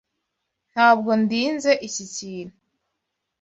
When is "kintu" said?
2.15-2.55